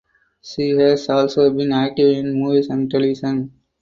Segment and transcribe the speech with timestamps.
[0.41, 3.53] She has also been active in movies and television.